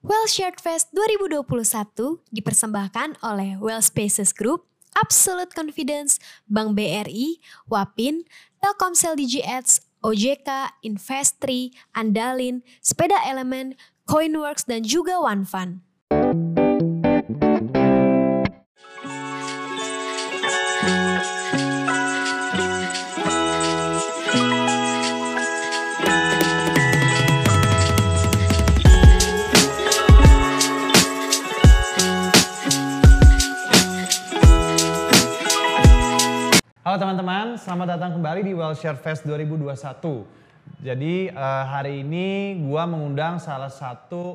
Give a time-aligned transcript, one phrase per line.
[0.00, 4.64] Well Shared Fest 2021 dipersembahkan oleh Well Spaces Group,
[4.96, 6.16] Absolute Confidence,
[6.48, 7.36] Bank BRI,
[7.68, 8.24] Wapin,
[8.64, 13.76] Telkomsel Digi Ads, OJK, Investri, Andalin, Sepeda Elemen,
[14.08, 15.84] Coinworks, dan juga OneFund.
[36.90, 40.26] Halo teman-teman, selamat datang kembali di Well Share Fest 2021.
[40.82, 44.34] Jadi uh, hari ini gua mengundang salah satu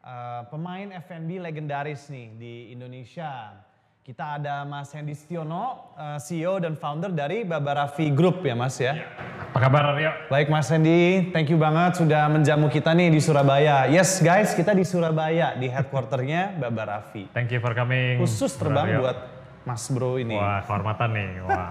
[0.00, 3.52] uh, pemain F&B legendaris nih di Indonesia.
[4.00, 8.96] Kita ada Mas Hendy Stiono, uh, CEO dan founder dari Babarafi Group ya Mas ya.
[9.52, 10.32] Apa kabar Aryo?
[10.32, 13.84] Baik Mas Hendy, thank you banget sudah menjamu kita nih di Surabaya.
[13.92, 17.28] Yes guys, kita di Surabaya di headquarternya Babarafi.
[17.36, 18.16] Thank you for coming.
[18.24, 19.29] Khusus terbang buat
[19.68, 20.40] Mas Bro ini.
[20.40, 21.30] Wah, kehormatan nih.
[21.44, 21.68] Wah.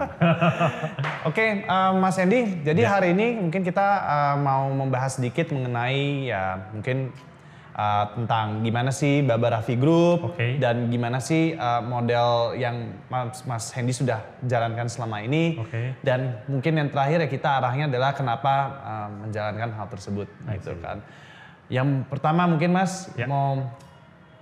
[1.28, 2.62] Oke, uh, Mas Hendy.
[2.62, 7.10] Jadi hari ini mungkin kita uh, mau membahas sedikit mengenai ya mungkin
[7.74, 10.62] uh, tentang gimana sih Baba Raffi Group Oke.
[10.62, 15.58] dan gimana sih uh, model yang Mas, Mas Hendy sudah jalankan selama ini.
[15.58, 15.98] Oke.
[16.06, 18.54] Dan mungkin yang terakhir ya kita arahnya adalah kenapa
[18.86, 20.30] uh, menjalankan hal tersebut
[20.62, 21.02] gitu kan.
[21.70, 23.26] Yang pertama mungkin Mas Ya.
[23.26, 23.66] mau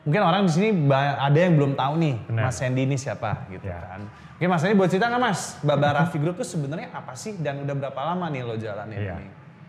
[0.08, 2.42] mungkin orang di sini ada yang belum tahu nih Benar.
[2.42, 3.76] Mas Hendy ini siapa gitu Ya.
[3.76, 4.08] kan.
[4.34, 7.60] Oke Mas Hendy boleh cerita nggak Mas, Baba Raffi Group itu sebenarnya apa sih dan
[7.60, 9.14] udah berapa lama nih lo jalanin Iya.
[9.14, 9.28] ini?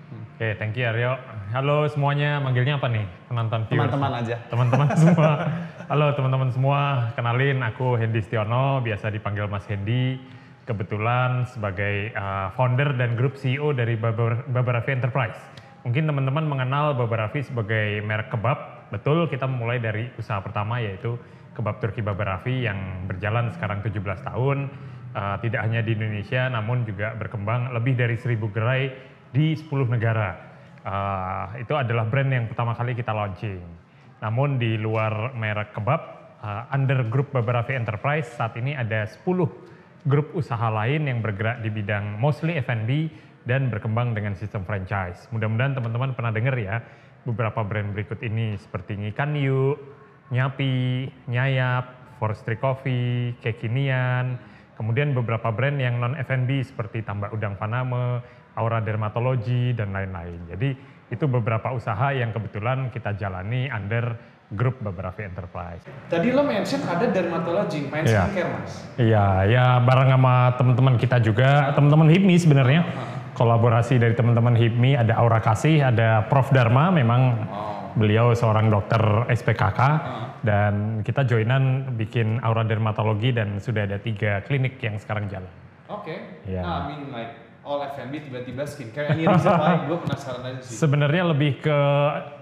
[0.10, 1.20] Oke, thank you Aryo.
[1.52, 3.04] Halo semuanya, manggilnya apa nih?
[3.28, 3.92] Penonton viewers.
[3.92, 4.36] Teman-teman aja.
[4.48, 5.32] Teman-teman semua.
[5.86, 6.80] Halo teman-teman semua,
[7.14, 10.16] kenalin aku Hendy Stiono, biasa dipanggil Mas Hendy.
[10.64, 15.38] Kebetulan sebagai uh, founder dan grup CEO dari Babar- Babarafi Enterprise.
[15.84, 18.79] Mungkin teman-teman mengenal Babarafi sebagai merek kebab.
[18.90, 21.14] Betul, kita mulai dari usaha pertama yaitu
[21.54, 24.58] kebab Turki Babarafi yang berjalan sekarang 17 tahun.
[25.10, 28.94] Uh, tidak hanya di Indonesia, namun juga berkembang lebih dari 1000 gerai
[29.34, 30.38] di 10 negara.
[30.86, 33.62] Uh, itu adalah brand yang pertama kali kita launching.
[34.22, 36.02] Namun di luar merek kebab,
[36.42, 39.26] uh, under grup Babarafi Enterprise saat ini ada 10
[40.08, 43.12] grup usaha lain yang bergerak di bidang mostly F&B
[43.44, 45.28] dan berkembang dengan sistem franchise.
[45.34, 46.80] Mudah-mudahan teman-teman pernah dengar ya
[47.28, 49.76] beberapa brand berikut ini seperti Ngikan Yu,
[50.30, 54.38] Nyapi, Nyayap, Forestry Coffee, Kekinian,
[54.80, 58.24] kemudian beberapa brand yang non F&B seperti Tambak Udang Paname,
[58.56, 60.40] Aura Dermatology dan lain-lain.
[60.52, 60.70] Jadi
[61.10, 64.14] itu beberapa usaha yang kebetulan kita jalani under
[64.50, 65.86] grup Babarafi Enterprise.
[66.10, 68.26] Tadi lo mention ada dermatologi, main Iya.
[68.26, 68.74] skincare Mas.
[68.98, 72.82] Iya, ya bareng sama teman-teman kita juga, teman-teman HIPMI sebenarnya.
[73.38, 77.50] Kolaborasi dari teman-teman HIPMI ada Aura Kasih, ada Prof Dharma, memang
[77.98, 79.80] beliau seorang dokter SPKK
[80.46, 85.52] dan kita joinan bikin Aura Dermatologi dan sudah ada tiga klinik yang sekarang jalan.
[85.90, 86.46] Oke.
[86.46, 86.62] Iya.
[86.62, 87.34] Nah, I mean like
[87.66, 89.14] all F&B tiba-tiba skincare.
[89.14, 90.78] Ini reason why gue penasaran aja sih.
[90.80, 91.80] Sebenarnya lebih ke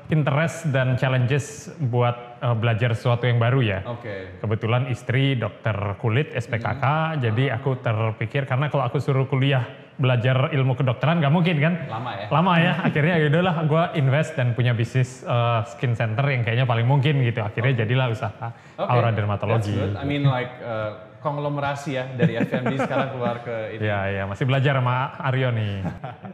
[0.07, 3.79] interest dan challenges buat eh, belajar sesuatu yang baru ya.
[3.87, 4.39] Oke.
[4.39, 10.77] Kebetulan istri dokter kulit SPKK, jadi aku terpikir karena kalau aku suruh kuliah belajar ilmu
[10.77, 11.73] kedokteran nggak mungkin kan?
[11.89, 12.25] Lama ya.
[12.29, 16.85] Lama ya, akhirnya yaudahlah gue invest dan punya bisnis eh, skin center yang kayaknya paling
[16.85, 17.41] mungkin gitu.
[17.41, 19.73] Akhirnya jadilah usaha Oke, Aura that's Dermatologi.
[19.73, 19.97] good.
[19.97, 23.89] I mean like uh, konglomerasi ya dari F&B sekarang keluar ke ini.
[23.89, 25.81] Ya, ya masih belajar sama Aryo nih.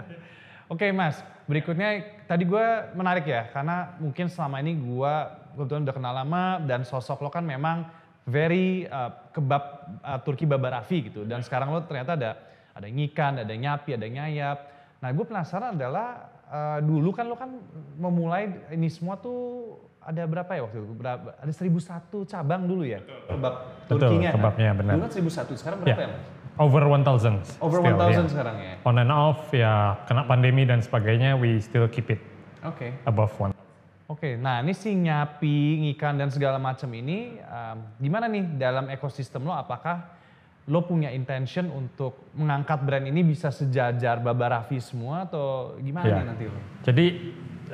[0.74, 2.66] Oke Mas, berikutnya tadi gue
[3.00, 5.14] menarik ya karena mungkin selama ini gue
[5.56, 7.88] kebetulan udah kenal lama dan sosok lo kan memang
[8.28, 9.64] very uh, kebab
[10.02, 12.32] uh, Turki Babarafi gitu dan sekarang lo ternyata ada
[12.74, 14.58] ada ngikan, ada nyapi, ada nyayap.
[15.02, 17.50] Nah gue penasaran adalah uh, dulu kan lo kan
[17.98, 19.74] memulai ini semua tuh
[20.04, 20.94] ada berapa ya waktu itu?
[20.94, 21.40] Berapa?
[21.40, 23.54] Ada 1001 cabang dulu ya kebab
[23.88, 24.36] Betul, Turkinya kan?
[24.40, 24.94] kebabnya, benar.
[25.00, 26.08] Dulu kan 1001, sekarang berapa ya?
[26.08, 26.44] ya, Mas?
[26.60, 27.58] over 1000.
[27.62, 28.22] Over still, 1000 ya.
[28.30, 28.74] sekarang ya?
[28.86, 32.22] On and off ya kena pandemi dan sebagainya, we still keep it
[32.62, 32.94] Oke.
[33.10, 33.54] above one.
[34.12, 39.42] Oke, nah ini si nyapi, ngikan dan segala macam ini um, gimana nih dalam ekosistem
[39.42, 39.56] lo?
[39.56, 40.14] Apakah
[40.72, 46.16] lo punya intention untuk mengangkat brand ini bisa sejajar Baba Raffi semua atau gimana Ya.
[46.24, 46.60] nih nanti lo?
[46.88, 47.06] Jadi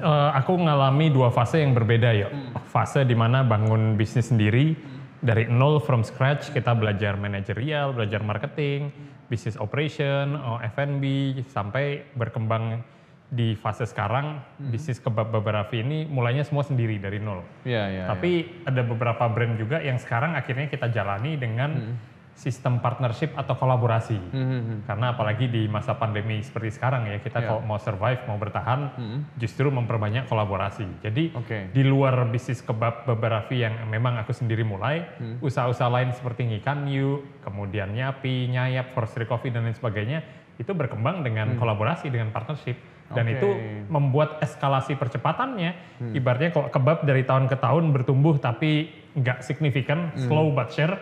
[0.01, 2.27] eh, aku ngalami dua fase yang berbeda ya.
[2.65, 4.73] Fase di mana bangun bisnis sendiri
[5.21, 8.89] dari nol from scratch kita belajar manajerial, belajar marketing,
[9.29, 11.03] bisnis operation, oh, F&B
[11.45, 12.81] sampai berkembang
[13.29, 17.45] di fase sekarang bisnis kebab Babarafi ini mulainya semua sendiri dari nol.
[17.61, 18.03] Iya, iya.
[18.09, 21.93] Tapi ada beberapa brand juga yang sekarang akhirnya kita jalani dengan
[22.39, 24.15] sistem partnership atau kolaborasi.
[24.31, 24.87] Hmm.
[24.87, 27.51] Karena apalagi di masa pandemi seperti sekarang ya, kita Ya.
[27.51, 28.95] kalau mau survive, mau bertahan,
[29.35, 31.03] justru memperbanyak kolaborasi.
[31.03, 31.67] Jadi Oke.
[31.75, 35.43] di luar bisnis kebab Babarafi yang memang aku sendiri mulai, Hmm.
[35.43, 40.23] usaha-usaha lain seperti Ngikan Yu, kemudian Nyapi, Nyayap, Forestry Coffee dan lain sebagainya,
[40.55, 42.79] itu berkembang dengan kolaborasi, dengan partnership.
[43.09, 43.33] Dan Hmm.
[43.33, 43.37] Oke.
[43.41, 43.49] itu
[43.89, 45.73] membuat eskalasi percepatannya.
[46.13, 50.29] Ibaratnya kalau kebab dari tahun ke tahun bertumbuh tapi nggak signifikan, Hmm.
[50.29, 50.93] slow but sure.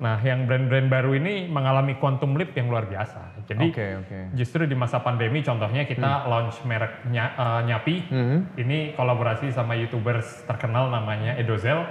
[0.00, 3.36] Nah, yang brand-brand baru ini mengalami quantum leap yang luar biasa.
[3.44, 4.18] Jadi Oke, oke.
[4.32, 7.96] justru di masa pandemi, contohnya kita launch merek Nya- eh, Nyapi.
[8.56, 11.84] Ini kolaborasi sama youtubers terkenal namanya Edozel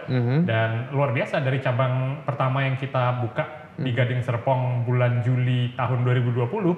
[0.44, 3.46] dan luar biasa dari cabang pertama yang kita buka
[3.78, 6.76] di Gading Serpong bulan Juli tahun 2020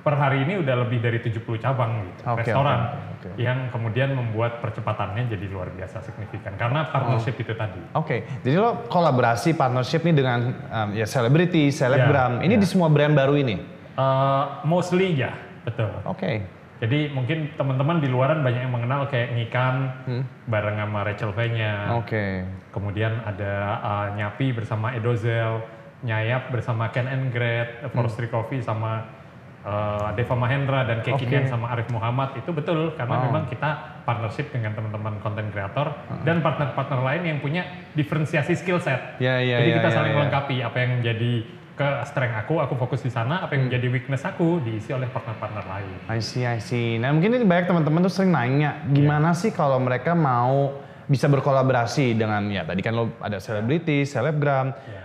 [0.00, 2.78] per hari ini udah lebih dari 70 cabang gitu, Oke, restoran
[3.20, 3.28] oke, oke.
[3.36, 7.80] yang kemudian membuat percepatannya jadi luar biasa signifikan karena partnership itu tadi.
[7.92, 10.40] Oke, jadi lo kolaborasi partnership nih dengan
[10.72, 12.40] um, ya selebriti, selebgram.
[12.40, 12.60] Ya, ini ya.
[12.64, 13.80] di semua brand baru ini.
[14.00, 15.36] Eh, mostly ya,
[15.68, 15.92] betul.
[16.08, 16.40] Oke.
[16.80, 20.00] Jadi mungkin teman-teman di luaran banyak yang mengenal kayak Ngikan
[20.48, 21.92] bareng sama Rachel V-nya.
[22.00, 22.48] Oke.
[22.72, 23.52] Kemudian ada
[23.84, 25.60] uh, Nyapi bersama Edozel,
[26.00, 29.19] Nyayap bersama Ken and Gret, Forestry Coffee sama
[29.62, 31.52] uh, Deva Mahendra dan Kekinian Oke.
[31.52, 33.24] sama Arif Muhammad itu betul karena Wow.
[33.28, 33.70] memang kita
[34.02, 35.92] partnership dengan teman-teman konten kreator
[36.22, 37.62] dan partner-partner lain yang punya
[37.92, 39.18] diferensiasi skill set.
[39.18, 40.16] Ya, ya, Jadi ya, kita ya, saling ya.
[40.18, 41.32] melengkapi apa yang menjadi
[41.72, 43.72] ke strength aku, aku fokus di sana, apa yang Hmm.
[43.72, 45.96] menjadi weakness aku diisi oleh partner-partner lain.
[46.08, 46.96] I see, I see.
[46.96, 50.76] Nah mungkin ini banyak teman-teman tuh sering nanya, gimana sih kalau mereka mau
[51.08, 54.70] bisa berkolaborasi dengan ya tadi kan lo ada selebriti, selebgram.
[54.70, 55.04] Ya.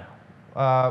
[0.54, 0.90] Eh,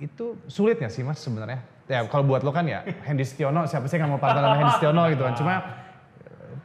[0.00, 1.62] itu sulit nggak sih mas sebenarnya?
[1.88, 4.74] Ya kalau buat lo kan ya Hendy Stiono, siapa sih yang mau partner sama Hendy
[4.76, 5.34] Stiono gitu kan.
[5.40, 5.54] Cuma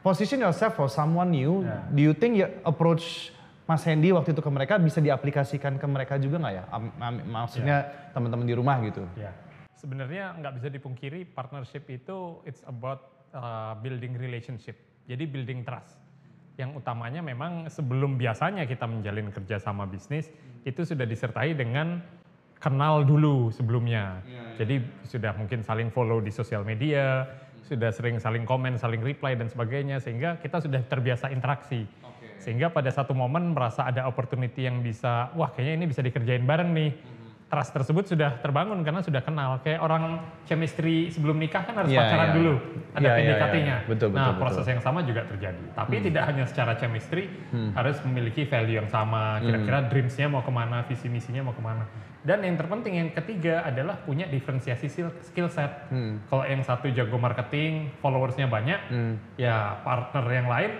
[0.04, 1.64] position yourself for someone new.
[1.64, 1.80] Ya.
[1.88, 3.32] Do you think ya approach
[3.64, 6.64] Mas Hendy waktu itu ke mereka bisa diaplikasikan ke mereka juga nggak ya?
[6.68, 9.00] Am- am- maksudnya teman-teman di rumah gitu.
[9.16, 9.32] Ya,
[9.72, 14.76] sebenarnya nggak bisa dipungkiri partnership itu it's about uh, building relationship.
[15.08, 15.96] Jadi building trust.
[16.60, 20.28] Yang utamanya memang sebelum biasanya kita menjalin kerja sama bisnis
[20.68, 22.04] itu sudah disertai dengan
[22.64, 24.24] kenal dulu sebelumnya.
[24.56, 27.28] Jadi sudah mungkin saling follow di sosial media,
[27.68, 31.84] sudah sering saling komen, saling reply dan sebagainya sehingga kita sudah terbiasa interaksi.
[32.40, 36.72] Sehingga pada satu momen merasa ada opportunity yang bisa, wah kayaknya ini bisa dikerjain bareng
[36.72, 36.90] nih.
[37.54, 39.62] Trust tersebut sudah terbangun karena sudah kenal.
[39.62, 42.34] Kayak orang chemistry sebelum nikah kan harus Iya, pacaran iya.
[42.34, 42.54] dulu.
[42.58, 43.76] Ada Iya, iya, PDKT-nya.
[43.78, 43.86] iya.
[43.86, 44.72] Betul, nah, betul, proses betul.
[44.74, 45.64] yang sama juga terjadi.
[45.70, 47.30] Tapi tidak hanya secara chemistry,
[47.78, 49.38] harus memiliki value yang sama.
[49.38, 51.86] Kira-kira dreams-nya mau ke mana, visi misinya mau ke mana.
[52.26, 55.86] Dan yang terpenting yang ketiga adalah punya diferensiasi skill- skill set.
[56.26, 58.80] Kalau yang satu jago marketing, followersnya banyak,
[59.38, 60.72] ya partner yang lain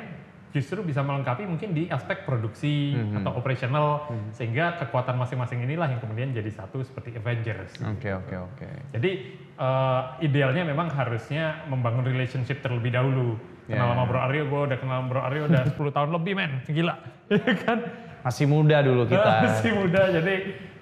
[0.54, 6.30] justru bisa melengkapi mungkin di aspek produksi atau operational sehingga kekuatan masing-masing inilah yang kemudian
[6.30, 7.74] jadi satu seperti Avengers.
[7.82, 8.68] Oke oke oke.
[8.94, 9.10] Jadi
[9.50, 13.34] eh, idealnya memang harusnya membangun relationship terlebih dahulu.
[13.64, 13.92] Kenal Ya.
[13.96, 16.94] sama Bro Aryo, gue udah kenal Bro Aryo udah 10 tahun lebih men, gila.
[17.32, 17.78] Iya kan?
[18.20, 19.32] Masih muda dulu kita.
[19.42, 20.34] Masih muda, jadi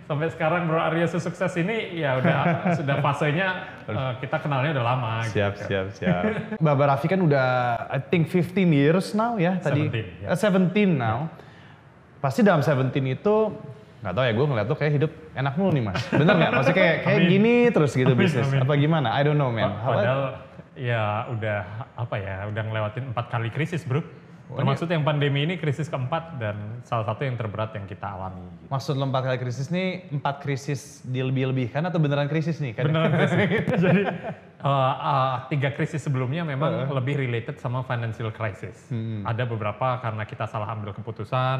[0.04, 2.38] sampai sekarang Bro Aryo sukses ini ya udah
[2.78, 3.49] sudah fasenya
[3.87, 5.12] eh, kita kenalnya udah lama.
[5.26, 5.66] Siap, gitu.
[5.66, 6.22] siap, siap.
[6.64, 7.46] Baba Raffi kan udah
[7.88, 9.87] I think 15 years now ya tadi.
[9.88, 10.28] 17, ya.
[10.32, 11.31] Eh, 17 now.
[12.19, 13.37] Pasti dalam 17 itu
[14.02, 16.02] nggak tahu ya gue ngeliat tuh kayak hidup enak mulu nih mas.
[16.10, 16.50] Bener nggak?
[16.50, 17.31] Maksudnya kayak kayak Amin.
[17.31, 18.46] gini terus gitu Amin, bisnis.
[18.50, 18.60] amin.
[18.66, 19.08] Apa gimana?
[19.14, 19.70] I don't know man.
[19.78, 20.22] How- Padahal
[20.75, 21.58] ya udah
[21.94, 24.02] apa ya, udah ngelewatin empat kali krisis bro.
[24.56, 28.44] Termasuk yang pandemi ini krisis keempat dan salah satu yang terberat yang kita alami.
[28.44, 28.69] gitu.
[28.69, 32.77] Maksud lo empat kali krisis nih, empat krisis dilebih-lebihkan atau beneran krisis nih?
[32.77, 32.93] Kan?
[32.93, 33.38] Beneran krisis.
[33.84, 34.03] Jadi
[34.60, 38.88] uh, uh, tiga krisis sebelumnya memang lebih related sama financial crisis.
[39.24, 41.58] Ada beberapa karena kita salah ambil keputusan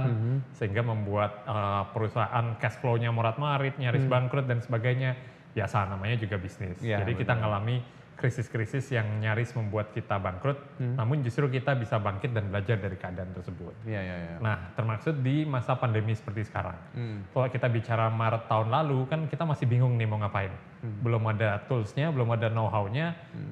[0.57, 5.17] sehingga membuat uh, perusahaan cash flow-nya morat-marit, nyaris bangkrut dan sebagainya.
[5.53, 6.81] Biasa namanya juga bisnis.
[6.81, 7.85] Iya, Jadi kita ngalami
[8.17, 13.35] krisis-krisis yang nyaris membuat kita bangkrut, namun justru kita bisa bangkit dan belajar dari keadaan
[13.35, 13.75] tersebut.
[13.83, 14.37] Iya, iya, iya.
[14.39, 16.79] Nah, termaksud di masa pandemi seperti sekarang.
[16.95, 17.27] Hmm.
[17.35, 20.55] Kalau kita bicara Maret tahun lalu, kan kita masih bingung nih mau ngapain.
[20.83, 21.03] Hmm.
[21.03, 23.07] Belum ada toolsnya, belum ada know-how-nya,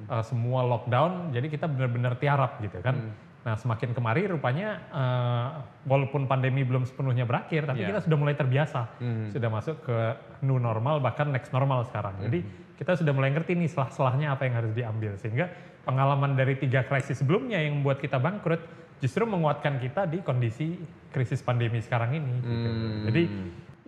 [0.07, 2.95] eh, semua lockdown, jadi kita benar-benar tiarap gitu kan.
[2.95, 3.13] Hmm.
[3.41, 5.47] Nah, semakin kemari rupanya eh,
[5.89, 7.97] walaupun pandemi belum sepenuhnya berakhir, tapi Iya.
[7.97, 8.87] kita sudah mulai terbiasa.
[9.01, 9.33] Hmm.
[9.33, 9.97] Sudah masuk ke
[10.45, 12.21] new normal, bahkan next normal sekarang.
[12.21, 12.39] Jadi
[12.81, 15.13] kita sudah mulai ngerti nih selah-selahnya apa yang harus diambil.
[15.21, 15.53] Sehingga
[15.85, 18.57] pengalaman dari tiga krisis sebelumnya yang membuat kita bangkrut,
[18.97, 20.81] justru menguatkan kita di kondisi
[21.13, 22.33] krisis pandemi sekarang ini.
[22.41, 22.69] gitu.
[22.73, 23.03] Hmm.
[23.05, 23.23] Jadi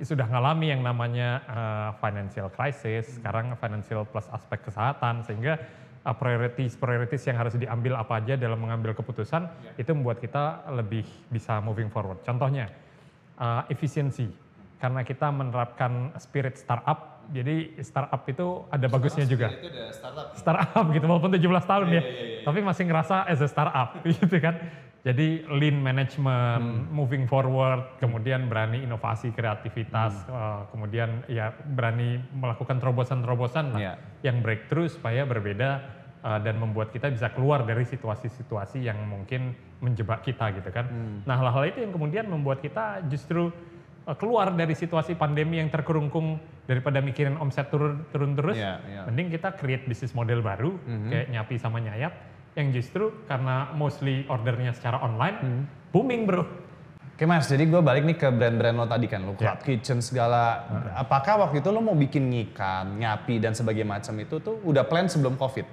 [0.06, 5.58] sudah ngalami yang namanya uh, financial crisis, sekarang financial plus aspek kesehatan, sehingga
[6.06, 11.06] uh, priorities priorities yang harus diambil apa aja dalam mengambil keputusan itu membuat kita lebih
[11.34, 12.22] bisa moving forward.
[12.22, 12.70] Contohnya
[13.42, 14.46] uh, efisiensi.
[14.84, 17.13] karena kita menerapkan spirit startup.
[17.32, 19.54] Jadi startup itu ada bagusnya juga.
[19.54, 20.26] Itu udah startup.
[20.36, 22.04] Startup gitu walaupun 17 tahun Iya, ya.
[22.44, 24.60] Tapi masih ngerasa as a startup gitu kan.
[25.04, 26.88] Jadi lean management, Hmm.
[26.88, 30.32] moving forward, kemudian berani inovasi kreativitas, Hmm.
[30.32, 33.94] eh, kemudian ya berani melakukan terobosan-terobosan lah Iya.
[34.24, 39.52] yang breakthrough supaya berbeda eh, dan membuat kita bisa keluar dari situasi-situasi yang mungkin
[39.84, 40.88] menjebak kita gitu kan.
[40.88, 41.20] Hmm.
[41.28, 43.52] Nah hal-hal itu yang kemudian membuat kita justru
[44.20, 46.36] keluar dari situasi pandemi yang terkurungkung
[46.68, 49.02] daripada mikirin omset turun turun terus, Iya, iya.
[49.08, 50.76] mending kita create bisnis model baru
[51.08, 52.12] kayak nyapi sama nyayap
[52.54, 56.44] yang justru karena mostly ordernya secara online booming bro.
[57.14, 59.54] Oke mas, jadi gue balik nih ke brand-brand lo tadi kan, lo Ya.
[59.54, 60.66] Cloud Kitchen segala.
[60.98, 65.06] Apakah waktu itu lo mau bikin ngikan, nyapi dan sebagainya macam itu tuh udah plan
[65.06, 65.66] sebelum COVID?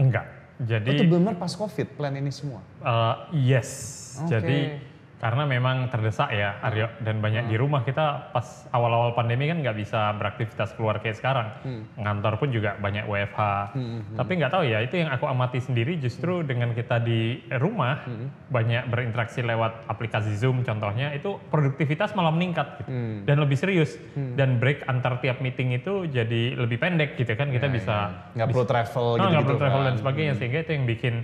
[0.00, 0.24] Enggak.
[0.58, 2.64] Itu Jadi bener pas COVID plan ini semua?
[2.82, 3.70] eh, yes.
[4.18, 4.32] Oke.
[4.32, 4.58] Jadi
[5.18, 9.74] karena memang terdesak ya Aryo dan banyak di rumah kita pas awal-awal pandemi kan nggak
[9.74, 11.50] bisa beraktivitas keluar kayak sekarang.
[11.98, 13.40] Ngantor pun juga banyak WFH.
[14.14, 17.98] Tapi nggak tahu ya itu yang aku amati sendiri justru dengan kita di rumah
[18.46, 22.90] banyak berinteraksi lewat aplikasi Zoom contohnya itu produktivitas malah meningkat gitu.
[23.26, 23.98] dan lebih serius.
[24.14, 27.96] Dan break antar tiap meeting itu jadi lebih pendek gitu kan kita bisa
[28.32, 29.86] Nggak perlu travel Oh, gitu-gitu nggak perlu travel kan?
[29.90, 31.14] dan sebagainya sehingga itu yang bikin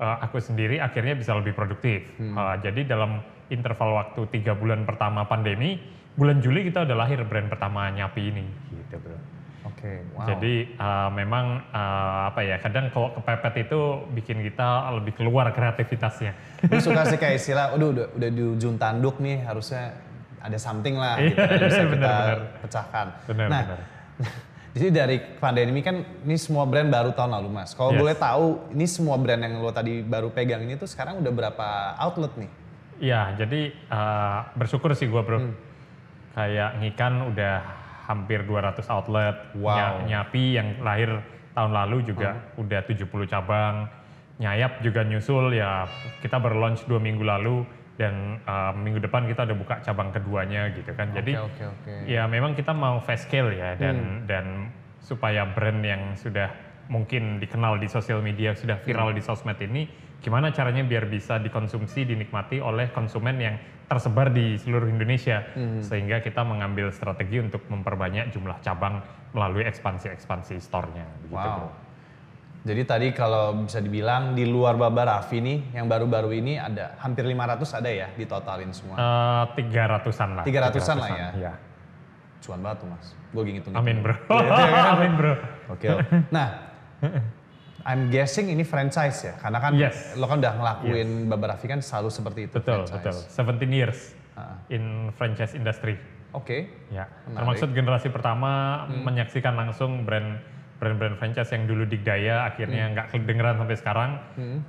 [0.00, 2.06] uh, aku sendiri akhirnya bisa lebih produktif.
[2.18, 5.78] Uh, jadi dalam interval waktu tiga bulan pertama pandemi,
[6.18, 9.18] bulan Juli kita udah lahir brand pertama Nyapi ini, gitu bro.
[9.68, 10.24] Oke, wow.
[10.24, 13.80] Jadi uh, memang uh, apa ya kadang kalau kepepet itu
[14.16, 16.32] bikin kita lebih keluar kreativitasnya.
[16.64, 19.92] Gue suka sih kayak istilah, udah, udah, udah di ujung tanduk nih harusnya
[20.38, 22.38] ada something lah gitu kan, bisa kita Benar, benar.
[22.64, 23.06] pecahkan.
[23.26, 23.80] Benar, nah, benar.
[24.78, 27.74] Jadi dari pandemi kan ini semua brand baru tahun lalu mas.
[27.74, 27.98] Kalau Yes.
[27.98, 31.66] boleh tahu, ini semua brand yang lo tadi baru pegang ini tuh sekarang udah berapa
[31.98, 32.50] outlet nih?
[32.98, 35.38] Iya, jadi uh, bersyukur sih gua bro.
[36.32, 37.54] Kayak Ngikan udah
[38.06, 39.36] hampir 200 outlet.
[39.54, 39.74] Wow.
[39.74, 41.10] Nya- Nyapi yang lahir
[41.52, 43.90] tahun lalu juga udah 70 cabang.
[44.38, 47.66] Nyayap juga nyusul ya kita baru launch dua minggu lalu
[47.98, 51.10] dan uh, minggu depan kita udah buka cabang keduanya gitu kan.
[51.10, 51.94] Jadi Oke, oke, oke.
[52.06, 54.70] ya memang kita mau fast scale ya dan dan
[55.02, 56.48] supaya brand yang sudah
[56.88, 59.84] mungkin dikenal di sosial media sudah viral di sosmed ini
[60.18, 63.54] gimana caranya biar bisa dikonsumsi dinikmati oleh konsumen yang
[63.86, 65.44] tersebar di seluruh Indonesia
[65.80, 69.00] sehingga kita mengambil strategi untuk memperbanyak jumlah cabang
[69.32, 71.44] melalui ekspansi-ekspansi store-nya Wow.
[71.44, 71.87] bro.
[72.58, 77.22] Jadi tadi kalau bisa dibilang di luar Baba Raffi nih, yang baru-baru ini ada hampir
[77.22, 78.96] 500 ada ya ditotalin semua.
[78.98, 80.44] Eh, Tiga ratusan lah.
[80.44, 81.28] 300-an lah ya.
[81.34, 81.52] Iya.
[82.38, 83.06] Cuan banget tuh mas.
[83.30, 83.72] Gue ngitung.
[83.72, 84.14] Amin bro.
[84.28, 85.34] Iya, Amin bro.
[85.68, 85.86] Oke.
[86.28, 86.48] Nah,
[87.84, 90.12] I'm guessing ini franchise ya, karena kan Yes.
[90.14, 93.22] lo kan udah ngelakuin Baba Raffi kan selalu seperti itu Betul, franchise.
[93.24, 93.54] betul.
[93.64, 93.98] 17 years
[94.34, 94.60] Ah.
[94.68, 95.96] in franchise industry.
[96.30, 96.68] Oke.
[96.90, 97.36] Ya, Menarik.
[97.38, 98.50] termasuk generasi pertama
[98.86, 100.36] menyaksikan langsung brand
[100.78, 104.10] brand-brand franchise yang dulu digdaya akhirnya nggak kedengeran sampai sekarang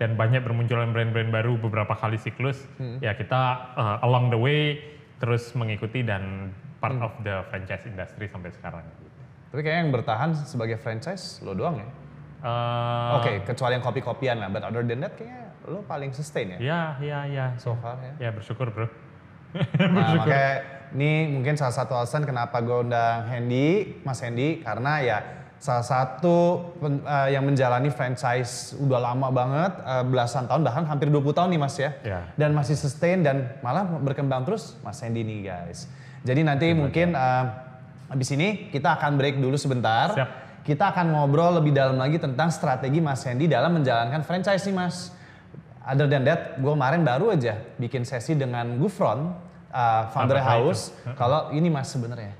[0.01, 2.65] dan banyak bermunculan brand-brand baru beberapa kali siklus.
[2.99, 4.81] Ya kita uh, along the way
[5.21, 6.49] terus mengikuti dan
[6.81, 8.85] part of the franchise industry sampai sekarang.
[9.49, 11.89] Tapi kayaknya yang bertahan sebagai franchise lo doang ya.
[12.39, 14.47] Uh, Oke, kecuali yang kopi-kopian lah.
[14.47, 16.57] But other than that kayaknya lo paling sustain ya.
[16.57, 17.45] Ya, ya, ya.
[17.59, 18.13] So far ya.
[18.17, 18.87] Ya bersyukur bro.
[19.81, 20.61] Nah, makanya
[20.93, 25.17] ini mungkin salah satu alasan kenapa gue undang Hendy, Mas Hendy, karena ya
[25.59, 31.11] salah satu pen- eh, yang menjalani franchise udah lama banget, eh, belasan tahun, bahkan hampir
[31.11, 31.91] 20 tahun nih Mas ya.
[32.01, 32.19] Ya.
[32.39, 35.91] Dan masih sustain dan malah berkembang terus Mas Hendy nih guys.
[36.23, 37.45] Jadi nanti mungkin eh,
[38.07, 40.15] habis ini kita akan break dulu sebentar.
[40.15, 40.29] Siap.
[40.63, 45.11] Kita akan ngobrol lebih dalam lagi tentang strategi Mas Hendy dalam menjalankan franchise nih Mas.
[45.83, 49.33] Other than that, gue kemarin baru aja bikin sesi dengan Gufron,
[49.73, 50.93] uh, founder Apa house.
[51.17, 52.37] Kalau ini mas sebenarnya,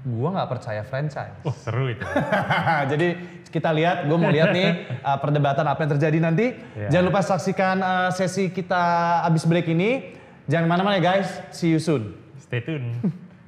[0.00, 1.36] gue nggak percaya franchise.
[1.44, 2.04] Oh seru itu.
[2.92, 3.08] Jadi
[3.50, 6.46] kita lihat, gue mau lihat nih uh, perdebatan apa yang terjadi nanti.
[6.78, 6.88] Ya.
[6.88, 8.80] Jangan lupa saksikan uh, sesi kita
[9.28, 10.16] abis break ini.
[10.48, 12.16] Jangan ke mana-mana ya guys, see you soon.
[12.40, 12.96] Stay tune.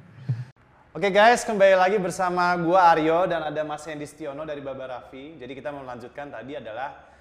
[0.95, 5.41] Oke guys, kembali lagi bersama gua Aryo dan ada Mas Hendy Stiono dari Baba Raffi.
[5.41, 7.12] Jadi kita mau melanjutkan tadi adalah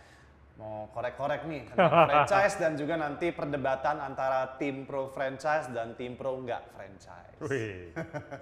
[0.61, 1.63] mau korek-korek nih
[2.09, 7.37] franchise dan juga nanti perdebatan antara tim pro franchise dan tim pro enggak franchise.
[7.43, 7.91] Wih,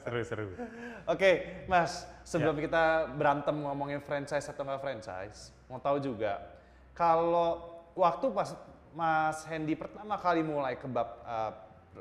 [0.05, 0.53] seru-seru.
[1.13, 6.43] Oke, Mas, sebelum kita berantem ngomongin franchise atau enggak franchise, mau tahu juga
[6.93, 8.53] kalau waktu pas
[8.91, 11.53] Mas Hendy pertama kali mulai kebab uh,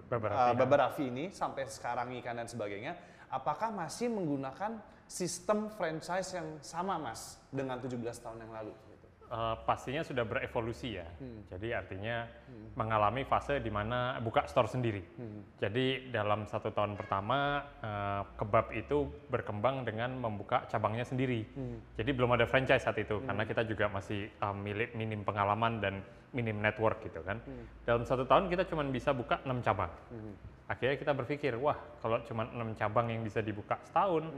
[0.09, 0.57] Baba uh, Raffi.
[0.57, 2.97] Baba Raffi ini sampai sekarang ikan dan sebagainya,
[3.29, 4.77] apakah masih menggunakan
[5.09, 8.73] sistem franchise yang sama, Mas, dengan 17 tahun yang lalu?
[9.29, 11.05] Eh, pastinya sudah berevolusi ya.
[11.05, 11.45] Hmm.
[11.53, 12.25] Jadi artinya
[12.73, 15.05] mengalami fase di mana buka store sendiri.
[15.21, 15.45] Hmm.
[15.61, 21.45] Jadi dalam satu tahun pertama eh, kebab itu berkembang dengan membuka cabangnya sendiri.
[21.53, 21.77] Hmm.
[21.93, 26.01] Jadi belum ada franchise saat itu karena kita juga masih eh, milik minim pengalaman dan
[26.33, 27.37] minim network gitu kan.
[27.45, 27.69] Hmm.
[27.85, 29.93] Dalam satu tahun kita cuma bisa buka enam cabang.
[30.69, 34.29] Akhirnya kita berpikir, wah kalau cuma enam cabang yang bisa dibuka setahun,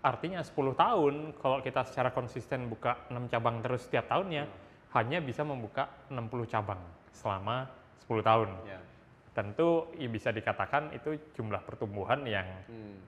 [0.00, 4.46] artinya 10 tahun kalau kita secara konsisten buka enam cabang terus setiap tahunnya,
[4.94, 6.78] hanya bisa membuka 60 cabang
[7.10, 7.66] selama
[8.06, 8.48] 10 tahun.
[8.70, 8.78] Ya.
[9.34, 12.46] Tentu ya bisa dikatakan itu jumlah pertumbuhan yang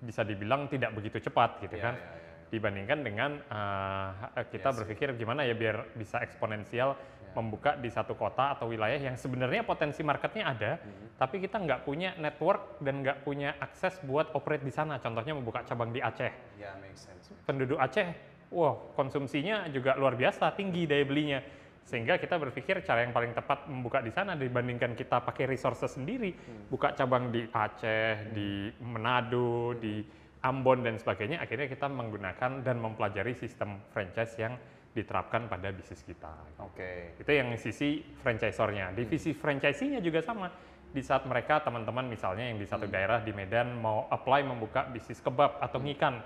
[0.03, 1.95] bisa dibilang tidak begitu cepat gitu Ya, kan.
[1.95, 2.31] ya, ya, ya.
[2.53, 4.11] Dibandingkan dengan uh,
[4.51, 4.77] kita sih.
[4.83, 7.22] berpikir gimana ya biar bisa eksponensial Ya.
[7.35, 11.17] Membuka di satu kota atau wilayah yang sebenarnya potensi marketnya ada, Hmm.
[11.17, 15.01] tapi kita nggak punya network dan nggak punya akses buat operate di sana.
[15.01, 16.33] Contohnya membuka cabang di Aceh.
[16.61, 17.33] Ya, make sense.
[17.45, 18.13] Penduduk Aceh,
[18.53, 21.41] wah konsumsinya juga luar biasa, tinggi daya belinya.
[21.83, 26.31] Sehingga kita berpikir cara yang paling tepat membuka di sana dibandingkan kita pakai resources sendiri,
[26.31, 26.71] Hmm.
[26.71, 30.01] buka cabang di Aceh, di Manado, di
[30.43, 34.59] Ambon dan sebagainya, akhirnya kita menggunakan dan mempelajari sistem franchise yang
[34.93, 36.33] diterapkan pada bisnis kita.
[36.61, 37.17] Oke.
[37.17, 38.93] Itu yang sisi franchisornya.
[38.93, 40.53] Divisi franchisee-nya juga sama.
[40.93, 45.25] Di saat mereka teman-teman misalnya yang di satu daerah di Medan mau apply membuka bisnis
[45.25, 46.21] kebab atau ngikan,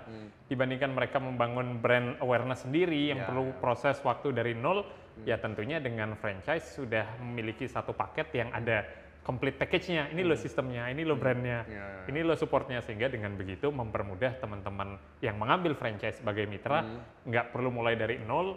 [0.51, 3.55] dibandingkan mereka membangun brand awareness sendiri yang Ya, perlu ya.
[3.63, 4.83] proses waktu dari nol,
[5.23, 8.83] ya tentunya dengan franchise sudah memiliki satu paket yang ada
[9.27, 10.07] complete package-nya.
[10.15, 12.03] Ini loh sistemnya, ini loh brandnya, Ya, ya, ya.
[12.07, 16.87] ini loh supportnya sehingga dengan begitu mempermudah teman-teman yang mengambil franchise sebagai mitra
[17.27, 18.55] nggak perlu mulai dari nol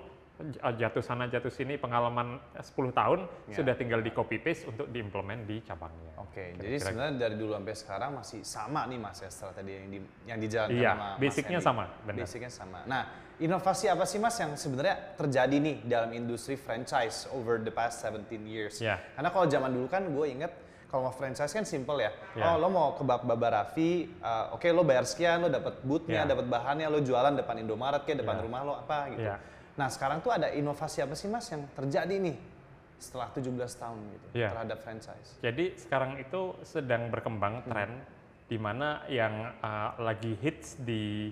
[0.72, 3.56] jatuh sana jatuh sini pengalaman 10 tahun Ya.
[3.60, 6.12] sudah tinggal di copy paste untuk diimplement di cabangnya.
[6.18, 9.98] Oke, jadi sebenarnya dari dulu sampai sekarang masih sama nih mas ya strategi yang di,
[10.24, 11.68] yang dijalankan Iya, sama Mas basicnya Hendy.
[11.68, 12.20] sama, benar.
[12.24, 12.78] Basicnya sama.
[12.86, 13.02] Nah,
[13.38, 18.24] inovasi apa sih mas yang sebenarnya terjadi nih dalam industri franchise over the past 17
[18.46, 18.78] years?
[18.78, 18.96] Iya.
[19.12, 20.52] Karena kalau zaman dulu kan gue inget
[20.86, 22.10] kalau mau franchise kan simple ya.
[22.34, 22.44] Iya.
[22.50, 26.30] Oh lo mau kebab Baba Raffi, uh, oke lo bayar sekian, lo dapat bootnya, Iya.
[26.30, 28.42] dapat bahannya, lo jualan depan Indomaret kayak depan Iya.
[28.42, 29.22] rumah lo apa gitu.
[29.22, 29.36] Iya.
[29.74, 32.36] Nah sekarang tuh ada inovasi apa sih mas yang terjadi nih
[33.00, 33.48] setelah 17
[33.80, 34.48] tahun gitu Iya.
[34.52, 35.28] terhadap franchise?
[35.40, 37.90] Jadi sekarang itu sedang berkembang tren
[38.44, 41.30] di mana yang uh, lagi hits di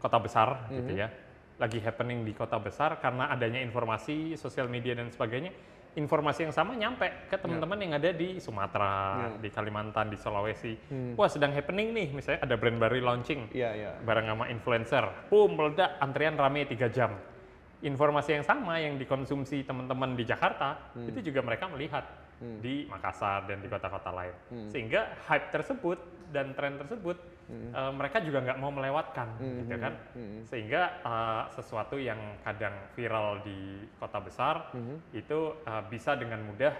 [0.00, 1.08] kota besar gitu ya,
[1.56, 5.52] lagi happening di kota besar karena adanya informasi sosial media dan sebagainya.
[5.96, 10.76] Informasi yang sama nyampe ke teman-teman yang ada di Sumatera, di Kalimantan, di Sulawesi.
[11.16, 13.92] Wah sedang happening nih, misalnya ada brand baru launching, Iya iya.
[14.04, 17.16] barang sama influencer, boom meledak antrian rame tiga jam.
[17.84, 22.04] Informasi yang sama yang dikonsumsi teman-teman di Jakarta itu juga mereka melihat
[22.36, 24.32] di Makassar dan di kota-kota lain,
[24.68, 25.96] sehingga hype tersebut
[26.32, 27.16] dan tren tersebut
[27.72, 29.92] eh, mereka juga nggak mau melewatkan, gitu kan?
[30.44, 34.72] Sehingga eh, sesuatu yang kadang viral di kota besar
[35.16, 36.72] itu eh, bisa dengan mudah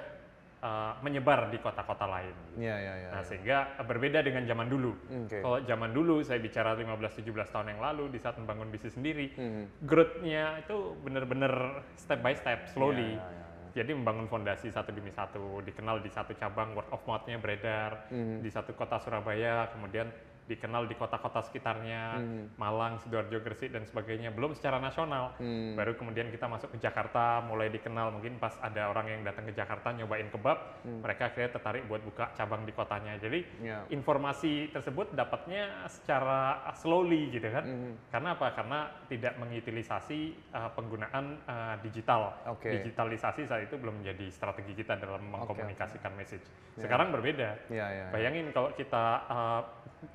[0.57, 2.33] eh, menyebar di kota-kota lain.
[2.33, 2.65] gitu.
[2.65, 3.09] Iya iya iya.
[3.13, 4.93] Nah, sehingga berbeda dengan zaman dulu.
[5.25, 5.39] Oke.
[5.41, 9.69] Kalau zaman dulu saya bicara 15-17 tahun yang lalu di saat membangun bisnis sendiri, Hmm.
[9.85, 11.53] growth-nya itu benar-benar
[11.95, 13.15] step by step, slowly.
[13.15, 13.45] Iya, iya,
[13.77, 18.41] Jadi membangun fondasi satu demi satu, dikenal di satu cabang, word of mouth-nya beredar, Hmm.
[18.41, 20.09] di satu kota Surabaya, kemudian
[20.47, 22.45] dikenal di kota-kota sekitarnya, Hmm.
[22.55, 24.31] Malang, Sidoarjo, Gresik dan sebagainya.
[24.31, 25.35] Belum secara nasional.
[25.39, 25.75] Hmm.
[25.75, 29.53] Baru kemudian kita masuk ke Jakarta, mulai dikenal mungkin pas ada orang yang datang ke
[29.53, 33.19] Jakarta nyobain kebab, mereka akhirnya tertarik buat buka cabang di kotanya.
[33.19, 33.65] Jadi Hmm.
[33.67, 33.79] Ya.
[33.91, 37.65] informasi tersebut dapatnya secara slowly gitu kan.
[37.67, 37.93] Hmm.
[38.09, 38.55] Karena apa?
[38.55, 38.79] Karena
[39.11, 40.21] tidak mengutilisasi
[40.53, 42.39] uh, penggunaan uh, digital.
[42.47, 42.71] Oke.
[42.71, 46.47] Digitalisasi saat itu belum menjadi strategi kita dalam mengkomunikasikan message.
[46.79, 46.87] Ya.
[46.87, 47.51] Sekarang berbeda.
[47.67, 48.07] Iya iya.
[48.13, 49.63] Bayangin kalau kita uh,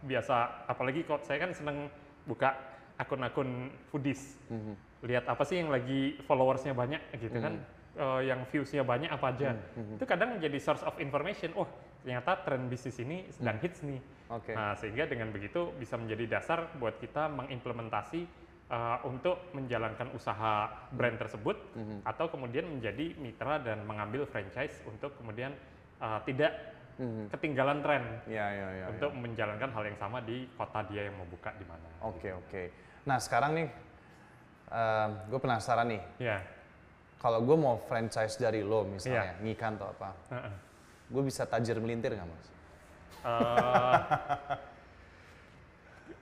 [0.06, 0.21] biasa,
[0.68, 1.90] apalagi kalau saya kan seneng
[2.28, 2.54] buka
[3.02, 4.38] akun-akun foodies.
[4.52, 4.74] Mhm.
[5.02, 7.58] Lihat apa sih yang lagi followersnya banyak gitu kan.
[7.92, 9.52] Eh, yang viewsnya banyak apa aja.
[9.76, 11.52] Itu kadang menjadi source of information.
[11.60, 11.68] Oh
[12.02, 14.00] ternyata tren bisnis ini sedang hits nih.
[14.32, 14.56] Oke.
[14.56, 18.26] Nah sehingga dengan begitu bisa menjadi dasar buat kita mengimplementasi
[18.72, 21.60] uh, untuk menjalankan usaha brand tersebut
[22.08, 25.52] atau kemudian menjadi mitra dan mengambil franchise untuk kemudian
[26.00, 26.56] uh, tidak
[27.02, 27.34] Mhm.
[27.34, 28.86] ketinggalan tren Iya iya iya.
[28.94, 31.90] untuk menjalankan hal yang sama di kota dia yang mau buka di mana.
[32.06, 32.64] Oke oke.
[33.10, 33.68] Nah sekarang nih,
[35.28, 36.02] gue penasaran nih.
[36.22, 36.38] Ya.
[37.18, 39.42] Kalau gue mau franchise dari lo misalnya, Iya.
[39.42, 40.54] ngikan atau apa, heeh.
[41.10, 42.46] gue bisa tajir melintir nggak mas?
[43.22, 43.98] Eh,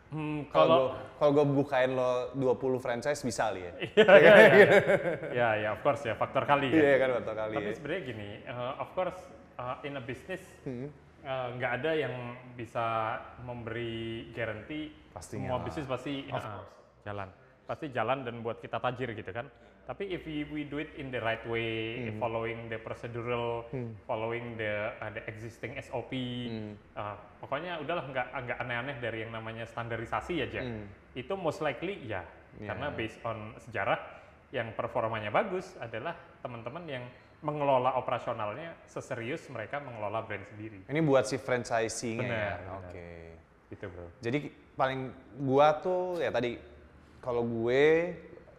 [0.11, 3.71] hmm, Kalau kalau gue bukain lo 20 franchise bisa kali ya?
[3.95, 4.67] ya, ya, ya.
[5.39, 6.79] ya, ya, of course ya, faktor kali ya.
[6.83, 7.75] Iya kan betul kali Tapi ya.
[7.75, 9.19] sebenarnya gini, uh, of course
[9.59, 10.87] uh, in a business Hmm.
[11.21, 12.15] uh, nggak ada yang
[12.55, 15.65] bisa memberi guarantee Pastinya semua lah.
[15.67, 16.63] bisnis pasti uh,
[17.03, 17.27] jalan,
[17.65, 19.51] pasti jalan dan buat kita tajir gitu kan.
[19.83, 22.21] Tapi if we, we do it in the right way, Hmm.
[22.21, 23.65] following the procedural,
[24.05, 26.77] following the uh, the existing SOP, Hmm.
[26.93, 30.61] uh, pokoknya udahlah nggak nggak aneh-aneh dari yang namanya standarisasi aja.
[31.11, 32.63] Itu most likely ya, Hmm.
[32.63, 32.67] Ya.
[32.69, 33.97] karena based on sejarah
[34.49, 37.03] yang performanya bagus adalah teman-teman yang
[37.39, 40.83] mengelola operasionalnya seserius mereka mengelola brand sendiri.
[40.91, 42.55] Ini buat si franchising-nya ya.
[42.83, 43.09] Oke.
[43.71, 44.07] Gitu bro.
[44.19, 46.59] Jadi paling gua tuh ya tadi
[47.23, 48.15] kalau gue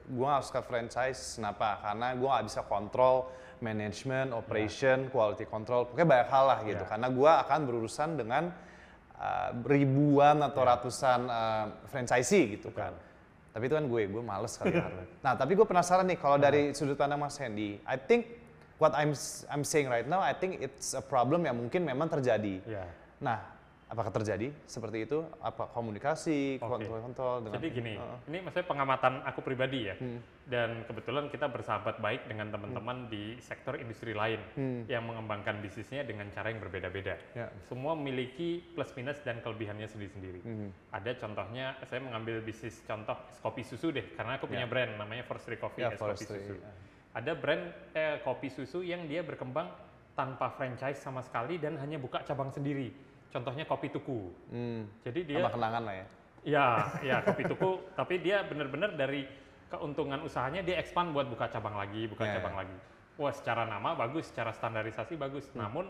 [0.09, 1.77] gua nggak suka franchise kenapa?
[1.85, 3.29] Karena gua nggak bisa kontrol
[3.61, 6.85] manajemen, operation, quality control, pokoknya banyak hal lah gitu.
[6.85, 6.89] Ya.
[6.89, 8.49] Karena gua akan berurusan dengan
[9.21, 12.97] uh, ribuan atau ratusan uh, franchisee gitu kan.
[13.51, 14.87] Tapi itu kan gue, gue males kali ya.
[15.27, 18.40] Nah, tapi gue penasaran nih kalau dari sudut pandang Mas Hendy, I think
[18.81, 19.13] what I'm
[19.53, 22.65] I'm saying right now, I think it's a problem yang mungkin memang terjadi.
[22.65, 22.89] Ya.
[23.21, 23.39] Nah,
[23.93, 25.21] apakah terjadi seperti itu?
[25.45, 28.19] Apa komunikasi, kontrol-kontrol dengan Jadi gini, Heeh.
[28.33, 29.95] ini maksudnya pengamatan aku pribadi ya.
[30.01, 30.25] Hmm.
[30.51, 34.41] Dan kebetulan kita bersahabat baik dengan teman-teman di sektor industri lain
[34.91, 37.21] yang mengembangkan bisnisnya dengan cara yang berbeda-beda.
[37.37, 37.39] Hmm.
[37.45, 37.47] Ya.
[37.69, 40.41] Semua memiliki plus minus dan kelebihannya sendiri-sendiri.
[40.41, 40.73] Hmm.
[40.91, 45.23] Ada contohnya, saya mengambil bisnis contoh es kopi susu deh, karena aku punya brand namanya
[45.29, 46.57] Forestry Coffee Ya, es kopi susu.
[46.57, 46.73] ya.
[47.11, 49.67] Ada brand eh, kopi susu yang dia berkembang
[50.15, 52.95] tanpa franchise sama sekali dan hanya buka cabang sendiri.
[53.31, 54.31] Contohnya kopi tuku.
[54.51, 56.07] Hmm, Jadi dia sama kenangan lah ya.
[56.41, 56.67] Ya,
[57.05, 59.27] ya kopi tuku, tapi dia benar-benar dari
[59.71, 62.61] keuntungan usahanya dia expand buat buka cabang lagi, buka Ya, cabang ya.
[62.67, 62.77] lagi.
[63.21, 65.47] Wah, secara nama bagus, secara standarisasi bagus.
[65.53, 65.67] Hmm.
[65.67, 65.87] Namun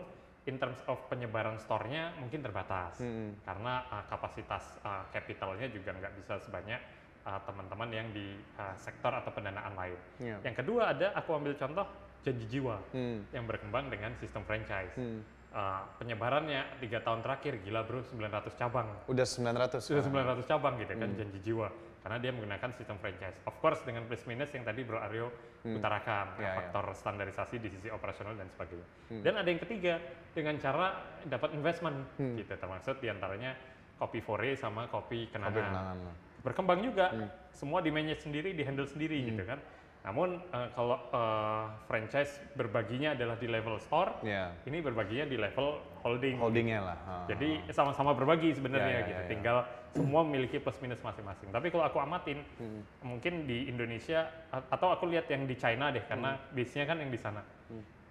[0.49, 2.97] in terms of penyebaran store-nya mungkin terbatas.
[3.01, 3.37] Hmm.
[3.45, 6.81] Karena uh, kapasitas uh, capitalnya juga nggak bisa sebanyak
[7.23, 9.99] uh, teman-teman yang di uh, sektor atau pendanaan lain.
[10.17, 10.37] Iya.
[10.41, 11.85] Yang kedua ada aku ambil contoh
[12.21, 13.25] janji jiwa Hmm.
[13.33, 14.93] yang berkembang dengan sistem franchise.
[14.95, 15.21] Hmm.
[15.51, 19.83] Uh, penyebarannya tiga tahun terakhir gila bro 900 cabang Udah 900.
[19.83, 20.39] sudah ah.
[20.39, 21.67] 900 cabang gitu kan janji jiwa
[22.01, 23.35] karena dia menggunakan sistem franchise.
[23.43, 25.27] Of course dengan plus minus yang tadi Bro Aryo
[25.61, 26.53] utarakan Ya, ya.
[26.57, 28.87] faktor standarisasi di sisi operasional dan sebagainya.
[29.21, 30.01] Dan ada yang ketiga
[30.33, 33.53] dengan cara dapat investment gitu termasuk di antaranya
[33.99, 35.93] kopi fore sama kopi Kopi kenangan.
[36.41, 37.13] Berkembang juga
[37.53, 39.61] semua di manage sendiri, di handle sendiri gitu kan.
[40.01, 45.77] Namun eh, kalau eh, franchise berbaginya adalah di level store, Ya, ini berbaginya di level
[46.01, 46.41] holding.
[46.41, 46.97] holdingnya lah.
[47.05, 47.25] ah.
[47.29, 49.13] Jadi sama-sama berbagi Ya, ya, sebenarnya gitu.
[49.13, 49.29] ya, ya.
[49.29, 49.57] Tinggal
[49.93, 51.53] semua memiliki plus minus masing-masing.
[51.53, 52.81] Tapi kalau aku amatin, Hmm.
[53.05, 56.49] mungkin di Indonesia atau aku lihat yang di China deh, karena Hmm.
[56.57, 57.45] base-nya kan yang di sana.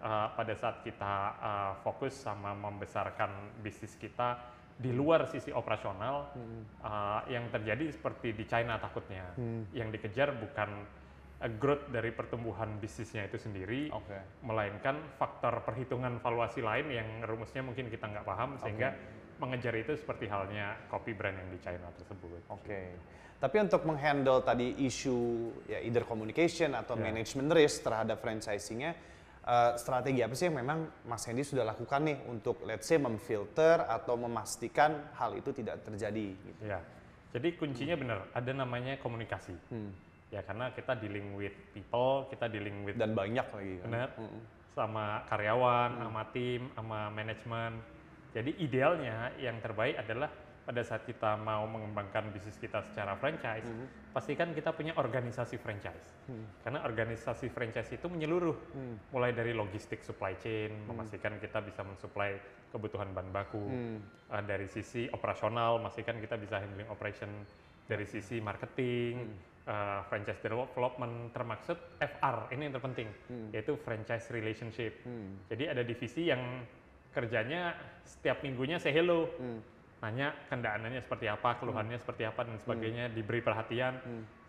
[0.01, 3.29] Uh, pada saat kita uh, fokus sama membesarkan
[3.61, 4.41] bisnis kita
[4.81, 6.65] di luar sisi operasional, Hmm.
[6.81, 9.29] uh, yang terjadi seperti di China takutnya.
[9.37, 9.69] Hmm.
[9.77, 10.89] Yang dikejar bukan
[11.61, 14.17] growth dari pertumbuhan bisnisnya itu sendiri, Oke.
[14.45, 18.93] melainkan faktor perhitungan valuasi lain yang rumusnya mungkin kita nggak paham sehingga
[19.41, 22.45] mengejar itu seperti halnya kopi brand yang di China tersebut.
[22.53, 22.93] Oke.
[23.41, 25.17] Tapi untuk menghandle tadi isu
[25.65, 27.09] ya either communication atau Ya.
[27.09, 28.93] management risk terhadap franchisingnya,
[29.47, 33.85] eh, strategi apa sih yang memang Mas Hendy sudah lakukan nih untuk let's say memfilter
[33.89, 36.63] atau memastikan hal itu tidak terjadi gitu.
[36.65, 36.81] Ya,
[37.31, 39.55] jadi kuncinya benar ada namanya komunikasi.
[39.71, 39.93] Hmm.
[40.31, 43.87] Ya karena kita dealing with people, kita dealing with Dan banyak lagi kan.
[43.91, 44.43] benar Mm-mm.
[44.79, 47.73] sama karyawan, sama tim, sama manajemen.
[48.31, 50.31] Jadi idealnya yang terbaik adalah
[50.71, 53.67] pada saat kita mau mengembangkan bisnis kita secara franchise,
[54.15, 56.15] pastikan kita punya organisasi franchise.
[56.63, 58.55] Karena organisasi franchise itu menyeluruh,
[59.11, 62.39] mulai dari logistik supply chain, memastikan kita bisa mensuplai
[62.71, 63.67] kebutuhan bahan baku,
[64.31, 67.27] Uh, dari sisi operasional, memastikan kita bisa handling operation,
[67.91, 69.27] dari sisi marketing,
[69.67, 73.11] uh, franchise development, termaksud FR, ini yang terpenting,
[73.51, 75.03] yaitu franchise relationship.
[75.51, 76.63] Jadi ada divisi yang
[77.11, 77.75] kerjanya
[78.07, 79.27] setiap minggunya say hello,
[80.01, 84.01] nanya kendaraannya seperti apa, keluhannya seperti apa dan sebagainya, diberi perhatian.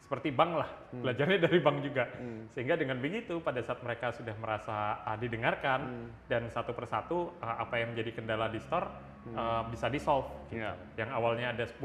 [0.02, 2.04] Seperti bank lah, belajarnya dari bank juga.
[2.52, 7.80] Sehingga dengan begitu pada saat mereka sudah merasa uh, didengarkan dan satu persatu uh, apa
[7.80, 8.92] yang menjadi kendala di store
[9.32, 10.28] uh, bisa di solve.
[10.52, 10.60] Gitu.
[10.60, 10.76] Iya.
[11.00, 11.80] Yang awalnya ada 10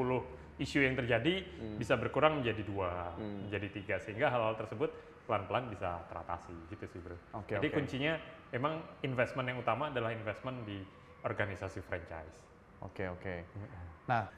[0.57, 1.45] isu yang terjadi
[1.77, 4.89] bisa berkurang menjadi dua, menjadi tiga sehingga hal-hal tersebut
[5.29, 7.19] pelan-pelan bisa teratasi gitu sih bro.
[7.37, 7.75] Oke, Jadi oke.
[7.77, 8.15] kuncinya
[8.55, 10.81] emang investment yang utama adalah investment di
[11.27, 12.56] organisasi franchise.
[12.85, 13.35] Oke oke.
[14.07, 14.29] Nah,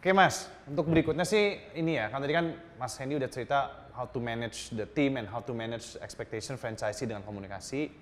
[0.00, 2.46] oke Mas, untuk berikutnya sih ini ya, kan tadi kan
[2.80, 3.58] Mas Hendy udah cerita
[3.92, 7.92] how to manage the team and how to manage expectation franchisee dengan komunikasi.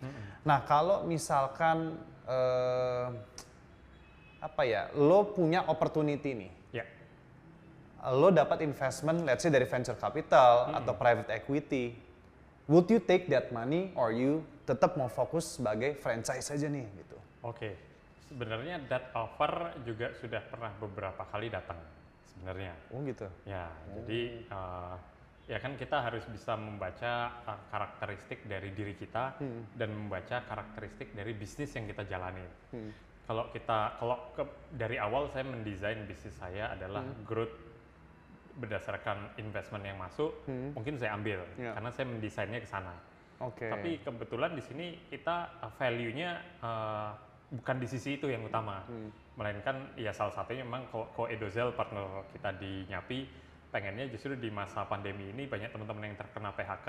[0.46, 3.06] Nah, kalau misalkan eh,
[4.40, 6.86] apa ya, lo punya opportunity nih, Ya,
[8.14, 11.98] lo dapat investment, let's say dari venture capital atau private equity,
[12.70, 17.18] would you take that money or you tetap mau fokus sebagai franchise aja nih gitu?
[17.42, 17.89] oke.
[18.30, 21.82] Sebenarnya that offer juga sudah pernah beberapa kali datang
[22.30, 22.72] sebenarnya.
[22.94, 23.26] Oh gitu.
[23.42, 24.94] Ya, jadi uh,
[25.50, 29.34] ya kan kita harus bisa membaca uh, karakteristik dari diri kita
[29.74, 32.46] dan membaca karakteristik dari bisnis yang kita jalani.
[33.26, 37.50] Kalau kita kalau ke- dari awal saya mendesain bisnis saya adalah growth
[38.62, 40.30] berdasarkan investment yang masuk,
[40.74, 41.74] mungkin saya ambil Ya.
[41.74, 42.94] karena saya mendesainnya ke sana.
[43.40, 43.66] Oke.
[43.66, 47.10] Tapi kebetulan di sini kita uh, value-nya uh,
[47.50, 48.86] bukan di sisi itu yang utama,
[49.34, 53.26] melainkan ya salah satunya memang Ko, Edozel partner kita di Nyapi
[53.70, 56.88] pengennya justru di masa pandemi ini banyak teman-teman yang terkena PHK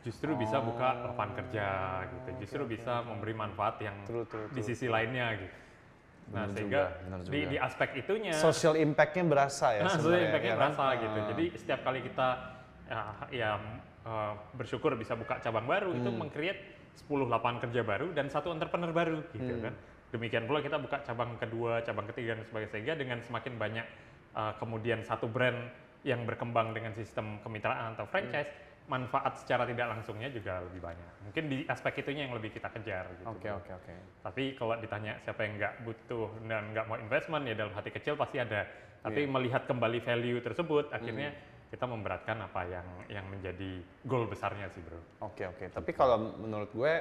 [0.00, 1.66] justru bisa buka lapangan kerja
[2.08, 5.56] gitu, justru bisa memberi manfaat yang True, true, di sisi lainnya gitu.
[6.30, 7.50] Nah Benar sehingga juga, benar di, juga.
[7.50, 10.00] di aspek itunya Social impact-nya berasa ya Nah, sebenarnya.
[10.00, 10.60] social impact-nya ya kan?
[10.62, 11.18] berasa gitu.
[11.18, 11.26] Ah.
[11.28, 12.28] Jadi setiap kali kita
[12.86, 13.50] ya, ya
[14.02, 16.16] uh, bersyukur bisa buka cabang baru itu Hmm.
[16.16, 16.60] meng-create
[17.02, 19.64] 10 lapangan kerja baru dan satu entrepreneur baru gitu Hmm.
[19.68, 19.74] kan.
[20.10, 23.86] Demikian pula kita buka cabang kedua, cabang ketiga dan sebagainya sehingga dengan semakin banyak
[24.34, 25.70] uh, kemudian satu brand
[26.02, 28.50] yang berkembang dengan sistem kemitraan atau franchise,
[28.90, 31.12] manfaat secara tidak langsungnya juga lebih banyak.
[31.30, 33.30] Mungkin di aspek itunya yang lebih kita kejar gitu.
[33.30, 33.94] Oke oke oke.
[34.26, 38.18] Tapi kalau ditanya siapa yang nggak butuh dan nggak mau investment ya dalam hati kecil
[38.18, 38.66] pasti ada.
[39.00, 39.30] Tapi Iya.
[39.30, 41.40] melihat kembali value tersebut, akhirnya Hmm.
[41.70, 44.98] kita memberatkan apa yang yang menjadi goal besarnya sih bro.
[45.22, 45.70] Oke oke.
[45.70, 46.92] Tapi kalau menurut gue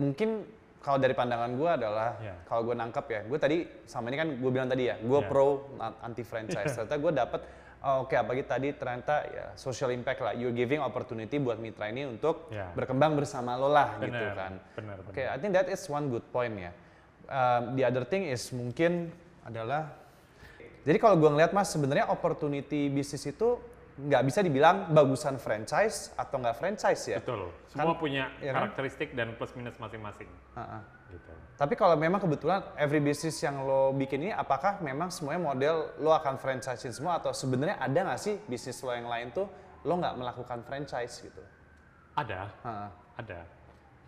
[0.00, 0.48] mungkin
[0.86, 2.38] kalau dari pandangan gue adalah Ya.
[2.46, 3.56] kalau gue nangkep ya, gue tadi
[3.90, 5.26] sama ini kan gue bilang tadi ya, gue Ya.
[5.26, 5.66] pro
[5.98, 6.70] anti franchise.
[6.78, 7.40] ternyata gue dapet
[7.82, 12.06] oh, oke apalagi tadi ternyata ya social impact lah, you're giving opportunity buat mitra ini
[12.06, 12.70] untuk Ya.
[12.70, 14.52] berkembang bersama lo lah gitu Benar, kan.
[15.10, 16.70] Oke, I think that is one good point ya.
[17.26, 19.10] Um, the other thing is mungkin
[19.42, 19.90] adalah
[20.86, 23.58] jadi kalau gue ngeliat mas sebenarnya opportunity bisnis itu
[23.96, 27.18] nggak bisa dibilang bagusan franchise atau nggak franchise ya.
[27.24, 27.48] Betul.
[27.72, 28.68] Semua punya ya kan?
[28.68, 30.28] karakteristik dan plus minus masing-masing.
[30.52, 30.84] Ha-ha.
[31.08, 31.32] Gitu.
[31.56, 36.12] Tapi kalau memang kebetulan every business yang lo bikin ini, apakah memang semuanya model lo
[36.12, 39.48] akan franchisein semua atau sebenarnya ada nggak sih bisnis lo yang lain tuh
[39.88, 41.40] lo nggak melakukan franchise gitu?
[42.16, 42.72] Ada, Ha.
[43.16, 43.40] ada.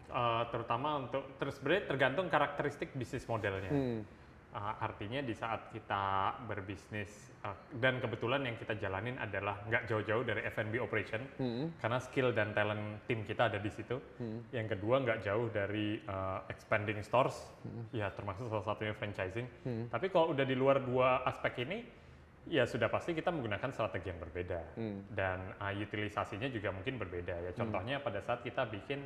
[0.08, 3.68] Eh, terutama untuk terus sebenarnya tergantung karakteristik bisnis modelnya.
[3.68, 4.00] Hmm.
[4.48, 10.24] Uh, artinya di saat kita berbisnis uh, dan kebetulan yang kita jalanin adalah nggak jauh-jauh
[10.24, 11.68] dari F&B operation Hmm.
[11.76, 14.00] karena skill dan talent tim kita ada di situ.
[14.48, 17.92] Yang kedua nggak jauh dari uh, expanding stores, Hmm.
[17.92, 19.44] ya termasuk salah satunya franchising.
[19.92, 21.84] Tapi kalau udah di luar dua aspek ini,
[22.48, 25.04] ya sudah pasti kita menggunakan strategi yang berbeda Hmm.
[25.12, 27.36] dan uh, utilisasinya juga mungkin berbeda.
[27.36, 29.04] Ya contohnya pada saat kita bikin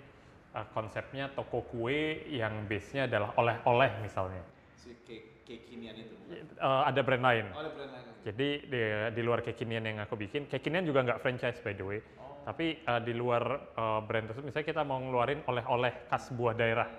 [0.54, 4.46] uh, konsepnya toko kue yang base-nya adalah oleh-oleh misalnya.
[4.82, 4.98] Si
[5.46, 6.14] kekinian itu.
[6.58, 7.46] Eh, ada brand lain.
[7.54, 8.06] ada brand lain.
[8.26, 8.80] Jadi di,
[9.14, 12.02] di luar kekinian yang aku bikin, kekinian juga nggak franchise by the way.
[12.42, 13.42] Tapi eh, di luar
[13.78, 16.90] eh, brand tersebut, misalnya kita mau ngeluarin oleh-oleh khas sebuah daerah.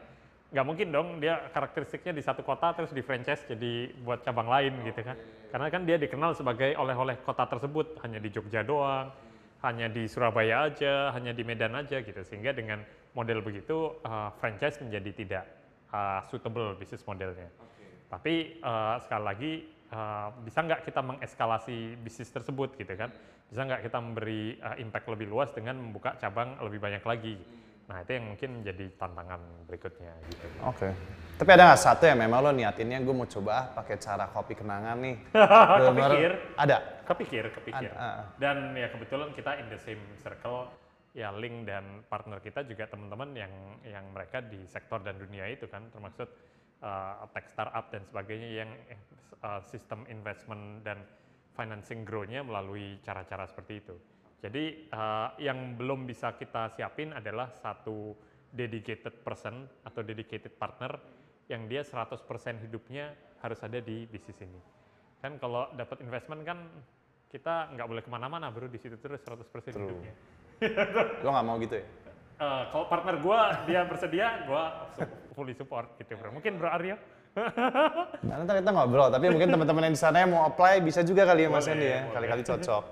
[0.56, 4.80] Nggak mungkin dong dia karakteristiknya di satu kota terus di franchise jadi buat cabang lain
[4.88, 5.20] gitu kan.
[5.52, 9.12] Karena kan dia dikenal sebagai oleh-oleh kota tersebut, hanya di Jogja doang,
[9.60, 12.22] hanya di Surabaya aja, hanya di Medan aja gitu.
[12.24, 12.80] Sehingga dengan
[13.12, 15.63] model begitu, eh, franchise menjadi tidak
[15.94, 17.50] eh, suitable bisnis modelnya.
[18.10, 19.52] Tapi eh, sekali lagi
[19.94, 23.14] eh, bisa nggak kita mengeskalasi bisnis tersebut gitu kan?
[23.48, 27.38] Bisa nggak kita memberi eh, impact lebih luas dengan membuka cabang lebih banyak lagi?
[27.84, 30.46] Nah itu yang mungkin menjadi tantangan berikutnya gitu.
[30.64, 30.90] Oke.
[31.36, 34.54] Tapi ada nggak satu yang memang lo niatinnya gue mau coba ah pakai cara kopi
[34.56, 35.16] kenangan nih.
[35.92, 36.32] Kepikir?
[36.56, 36.78] Ada.
[37.04, 37.92] Kepikir, kepikir.
[37.92, 38.24] Ada, ah.
[38.40, 40.72] Dan ya kebetulan kita in the same circle,
[41.14, 43.54] ya link dan partner kita juga teman-teman yang
[43.86, 46.26] yang mereka di sektor dan dunia itu kan, termasuk
[46.82, 48.70] uh, tech startup dan sebagainya yang
[49.46, 51.06] uh, sistem investment dan
[51.54, 53.96] financing grow-nya melalui cara-cara seperti itu.
[54.44, 58.12] Jadi uh, yang belum bisa kita siapin adalah satu
[58.52, 61.00] dedicated person atau dedicated partner
[61.48, 62.26] yang dia 100%
[62.66, 64.60] hidupnya harus ada di bisnis ini.
[65.22, 66.60] Kan kalau dapat investment kan
[67.32, 70.14] kita nggak boleh ke mana-mana bro di situ terus 100% hidupnya.
[71.24, 71.86] Lo nggak mau gitu ya?
[72.44, 74.44] Eh, kalau partner gua dia bersedia,
[74.98, 76.34] su- fully support gitu bro.
[76.36, 76.98] Mungkin bro Aryo?
[77.34, 81.26] Nah, nanti kita ngobrol, tapi mungkin teman-teman yang di sana yang mau apply bisa juga
[81.26, 82.84] kali ya Mas Hendy ya, kali-kali cocok.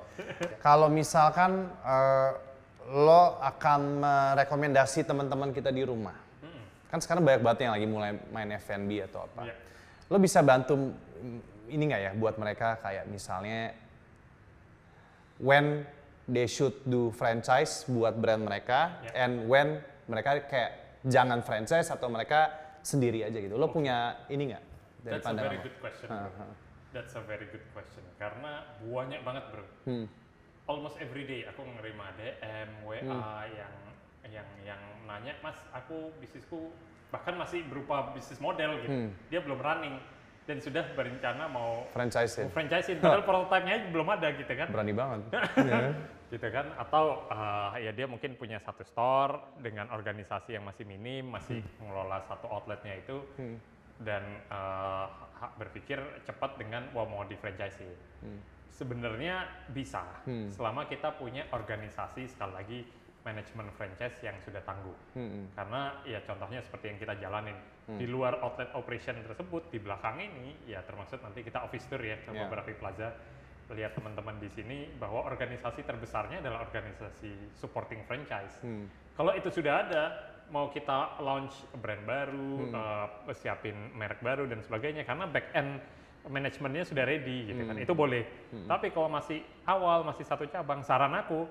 [0.58, 2.32] Kalau misalkan eh,
[2.90, 6.18] lo akan merekomendasi teman-teman kita di rumah,
[6.90, 9.46] kan sekarang banyak banget yang lagi mulai main F&B atau apa.
[9.46, 9.56] Iya.
[10.10, 13.78] Lo bisa bantu mm, ini nggak ya buat mereka kayak misalnya
[15.38, 15.86] when
[16.32, 19.28] they should do franchise buat brand mereka Ya.
[19.28, 20.72] and when mereka kayak
[21.04, 22.48] jangan franchise atau mereka
[22.82, 23.60] sendiri aja gitu.
[23.60, 24.64] Lo punya ini nggak
[25.02, 25.66] dari That's a pandangan very lo?
[25.68, 26.08] good question.
[26.08, 26.48] bro.
[26.92, 28.04] That's a very good question.
[28.16, 29.66] Karena banyak banget bro.
[29.86, 30.06] Hmm.
[30.66, 33.22] Almost every day aku menerima DM, WA Hmm.
[33.52, 33.74] yang
[34.32, 36.72] yang yang nanya, Mas, aku bisnisku
[37.12, 38.88] bahkan masih berupa bisnis model gitu.
[38.88, 39.10] Hmm.
[39.28, 40.00] Dia belum running.
[40.50, 44.68] Dan sudah berencana mau Franchise mau franchise padahal prototipe-nya belum ada gitu kan.
[44.74, 45.20] berani banget.
[46.34, 46.66] gitu kan.
[46.82, 52.26] Atau eh, ya dia mungkin punya satu store dengan organisasi yang masih minim masih mengelola
[52.26, 53.22] satu outletnya itu.
[54.02, 57.82] Dan eh, ha- berpikir cepat dengan wah mau di franchise
[58.72, 60.02] sebenarnya bisa
[60.50, 62.80] selama kita punya organisasi sekali lagi
[63.22, 64.96] manajemen franchise yang sudah tangguh.
[65.54, 67.58] Karena ya contohnya seperti yang kita jalanin.
[67.92, 72.16] Di luar outlet operation tersebut di belakang ini ya termasuk nanti kita office tour ya
[72.24, 72.48] ke Ya.
[72.48, 73.12] beberapa plaza.
[73.72, 78.60] Lihat teman-teman di sini bahwa organisasi terbesarnya adalah organisasi supporting franchise.
[79.16, 80.04] Kalau itu sudah ada,
[80.52, 85.80] mau kita launch brand baru, eh, siapin merek baru dan sebagainya, karena back end
[86.28, 88.24] manajemennya sudah ready, gitu kan, itu boleh.
[88.68, 91.48] Tapi kalau masih awal, masih satu cabang, saran aku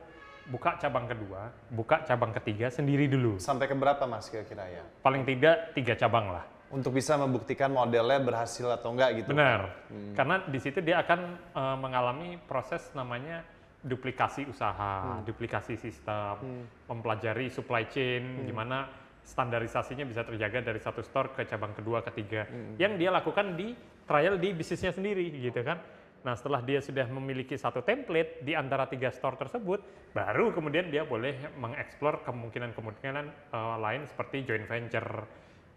[0.50, 3.38] buka cabang kedua, buka cabang ketiga sendiri dulu.
[3.38, 4.82] Sampai ke berapa mas kira-kira ya?
[5.00, 6.44] Paling tidak tiga cabang lah.
[6.70, 9.34] Untuk bisa membuktikan modelnya berhasil atau enggak gitu.
[9.34, 9.74] Benar,
[10.14, 11.20] karena di situ dia akan
[11.54, 13.42] eh, mengalami proses namanya
[13.80, 18.86] duplikasi usaha, duplikasi sistem, mempelajari supply chain, gimana
[19.24, 22.44] standarisasinya bisa terjaga dari satu store ke cabang kedua, ketiga,
[22.76, 23.72] yang dia lakukan di
[24.04, 25.80] trial di bisnisnya sendiri, gitu kan.
[26.20, 29.80] Nah setelah dia sudah memiliki satu template di antara tiga store tersebut,
[30.12, 35.24] baru kemudian dia boleh mengeksplor kemungkinan-kemungkinan eh, lain seperti joint venture,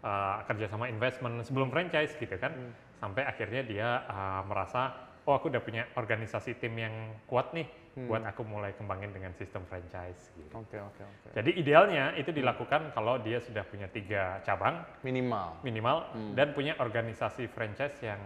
[0.04, 2.52] uh, kerjasama investment sebelum franchise gitu kan
[3.00, 4.92] sampai akhirnya dia uh, merasa
[5.24, 6.92] oh aku udah punya organisasi tim yang
[7.24, 10.50] kuat nih buat aku mulai kembangin dengan sistem franchise gitu.
[10.58, 11.28] Oke oke oke.
[11.30, 15.62] Jadi idealnya itu dilakukan kalau dia sudah punya tiga cabang Minimal.
[15.62, 18.18] minimal dan punya organisasi franchise yang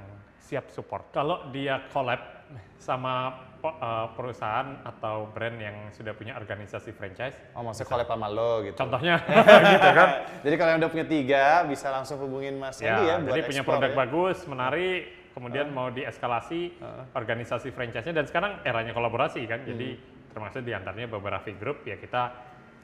[0.49, 1.13] siap support.
[1.13, 2.41] Kalau dia collab
[2.81, 8.65] sama uh, perusahaan atau brand yang sudah punya organisasi franchise, Oh maksudnya collab sama lo
[8.65, 8.77] gitu.
[8.81, 9.21] contohnya
[9.77, 10.09] gitu kan.
[10.49, 13.41] Jadi kalau yang udah punya tiga bisa langsung hubungin Mas Ya, Andy ya buat jadi
[13.45, 13.99] punya explore produk ya.
[14.01, 15.01] bagus, menarik,
[15.37, 16.81] kemudian mau dieskalasi
[17.13, 19.61] organisasi franchise-nya dan sekarang eranya kolaborasi kan.
[19.69, 20.01] Jadi
[20.33, 22.33] termasuk di antaranya beberapa group ya kita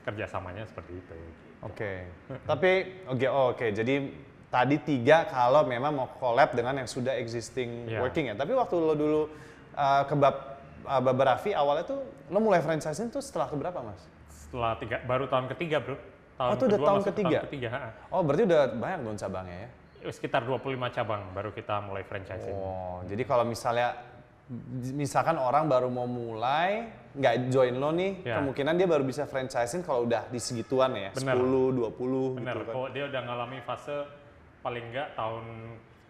[0.05, 1.17] kerjasamanya seperti itu.
[1.65, 2.05] Oke.
[2.45, 2.71] Tapi
[3.09, 3.73] oke oh, oke.
[3.73, 3.95] Jadi
[4.55, 7.99] tadi tiga kalau memang mau collab dengan yang sudah existing Iya.
[7.99, 8.35] working ya.
[8.35, 9.21] Tapi waktu lo dulu
[9.75, 10.35] uh, kebab
[10.85, 13.99] uh, Babarafi awalnya tuh lo mulai franchising tuh setelah keberapa mas?
[14.31, 15.99] Setelah tiga, baru tahun ketiga bro.
[16.35, 17.29] Tahun Oh, itu udah tahun ke ketiga?
[17.37, 17.69] Tahun ketiga.
[18.09, 19.69] Oh berarti udah banyak dong cabangnya ya?
[20.07, 20.61] Sekitar 25
[20.93, 22.55] cabang baru kita mulai franchising.
[22.55, 23.99] Oh jadi kalau misalnya
[24.93, 28.39] misalkan orang baru mau mulai nggak join lo nih Ya.
[28.39, 31.35] kemungkinan dia baru bisa franchising kalau udah di segituan ya Benar.
[31.35, 32.75] 10 20 Benar, gitu kan.
[32.75, 33.97] kalau dia udah ngalami fase
[34.65, 35.45] paling enggak tahun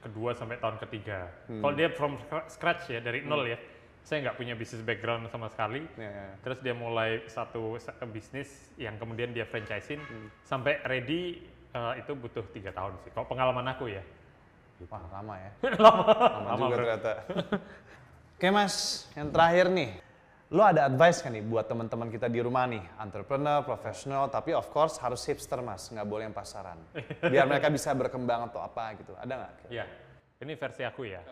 [0.01, 1.27] kedua sampai tahun ketiga.
[1.51, 1.59] Hmm.
[1.59, 3.59] Kalau dia from scra- scratch ya, dari nol ya,
[4.05, 5.83] saya nggak punya bisnis background sama sekali.
[5.97, 6.35] Ya, ya, ya.
[6.41, 10.29] Terus dia mulai satu sa- bisnis yang kemudian dia franchisein Hmm.
[10.41, 11.43] sampai ready
[11.75, 13.11] eh, itu butuh tiga tahun sih.
[13.11, 14.05] Kalau pengalaman aku ya.
[14.87, 15.51] Wah lama ya.
[15.83, 16.03] lama.
[16.07, 16.79] Lama Lama, juga bro.
[16.79, 17.13] ternyata.
[18.39, 18.75] Oke mas,
[19.15, 19.91] yang terakhir nih.
[20.55, 24.71] Lo ada advice kan nih buat teman-teman kita di rumah nih, entrepreneur, profesional, tapi of
[24.71, 26.79] course harus hipster mas, nggak boleh yang pasaran.
[27.33, 29.19] Biar mereka bisa berkembang atau apa gitu.
[29.19, 29.53] Ada nggak?
[29.75, 29.83] Ya,
[30.39, 31.27] ini versi aku ya.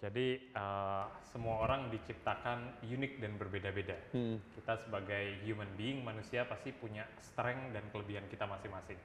[0.00, 3.96] Jadi eh, semua orang diciptakan unik dan berbeda-beda.
[4.16, 4.40] Hmm.
[4.56, 8.96] Kita sebagai human being, manusia pasti punya strength dan kelebihan kita masing-masing.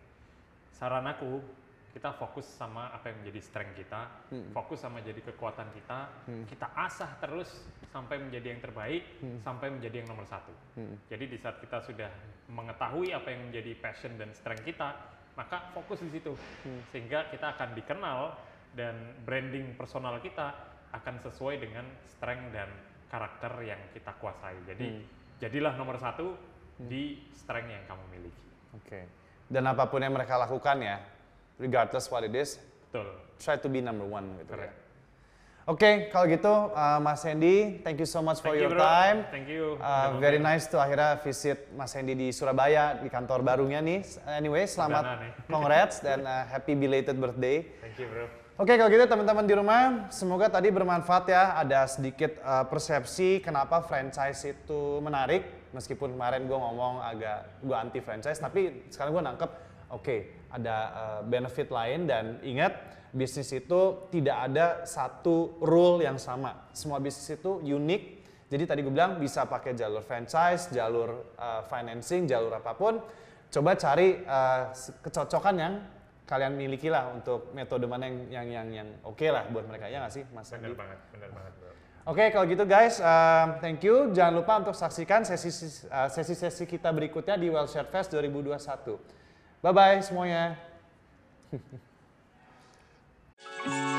[0.72, 1.44] Saran aku,
[1.90, 4.54] kita fokus sama apa yang menjadi strength kita, Hmm.
[4.54, 6.00] fokus sama jadi kekuatan kita,
[6.46, 9.42] kita asah terus sampai menjadi yang terbaik, Hmm.
[9.42, 10.54] sampai menjadi yang nomor satu.
[11.10, 12.10] Jadi di saat kita sudah
[12.50, 14.94] mengetahui apa yang menjadi passion dan strength kita,
[15.34, 16.82] maka fokus di situ, Hmm.
[16.94, 18.38] sehingga kita akan dikenal
[18.78, 20.54] dan branding personal kita
[20.94, 22.70] akan sesuai dengan strength dan
[23.10, 24.58] karakter yang kita kuasai.
[24.70, 25.04] Jadi Hmm.
[25.42, 26.38] jadilah nomor satu
[26.78, 28.46] di strength yang kamu miliki.
[28.78, 29.02] Oke.
[29.50, 31.02] Dan apa pun yang mereka lakukan ya,
[31.60, 32.58] regardless what it is,
[32.90, 33.06] Betul.
[33.38, 34.72] try to be number one gitu ya.
[35.70, 38.82] Oke, kalau gitu uh, Mas Hendy, thank you so much for Thank you, your bro.
[38.82, 39.18] time.
[39.30, 39.78] Thank you.
[39.78, 44.02] Uh, very nice to akhirnya visit Mas Hendy di Surabaya di kantor barunya nih.
[44.34, 45.22] Anyway, selamat
[45.54, 47.70] congrats dan uh, happy belated birthday.
[47.86, 48.26] Thank you, bro.
[48.58, 51.54] Oke, kalau gitu teman-teman di rumah, semoga tadi bermanfaat ya.
[51.62, 55.70] Ada sedikit uh, persepsi kenapa franchise itu menarik.
[55.70, 59.52] Meskipun kemarin gue ngomong agak gue anti franchise, tapi sekarang gue nangkep,
[59.90, 62.74] oke, ada uh, benefit lain dan ingat
[63.10, 66.70] bisnis itu tidak ada satu rule yang sama.
[66.74, 68.04] Semua bisnis itu unik.
[68.50, 72.98] Jadi tadi gue bilang bisa pakai jalur franchise, jalur uh, financing, jalur apa pun.
[73.50, 75.74] Coba cari uh, kecocokan yang
[76.30, 79.98] kalian miliki lah untuk metode mana yang yang yang, yang oke lah buat mereka ya
[80.06, 80.78] nggak sih Mas Bener Andi?
[80.78, 81.74] banget, bener banget, bro.
[82.14, 84.14] Oke kalau gitu guys, um, thank you.
[84.14, 85.50] Jangan lupa untuk saksikan sesi
[85.90, 89.19] uh, sesi-sesi kita berikutnya di Well Shared Fest 2021.
[89.60, 90.56] Bye-bye semuanya.